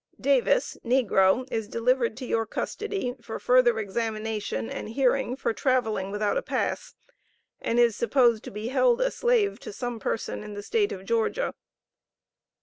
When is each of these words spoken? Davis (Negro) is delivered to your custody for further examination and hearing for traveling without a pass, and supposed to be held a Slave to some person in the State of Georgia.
Davis 0.19 0.79
(Negro) 0.83 1.47
is 1.51 1.67
delivered 1.67 2.17
to 2.17 2.25
your 2.25 2.47
custody 2.47 3.13
for 3.21 3.37
further 3.37 3.77
examination 3.77 4.67
and 4.67 4.89
hearing 4.89 5.35
for 5.35 5.53
traveling 5.53 6.09
without 6.09 6.37
a 6.37 6.41
pass, 6.41 6.95
and 7.61 7.77
supposed 7.93 8.43
to 8.45 8.49
be 8.49 8.69
held 8.69 8.99
a 8.99 9.11
Slave 9.11 9.59
to 9.59 9.71
some 9.71 9.99
person 9.99 10.41
in 10.41 10.55
the 10.55 10.63
State 10.63 10.91
of 10.91 11.05
Georgia. 11.05 11.53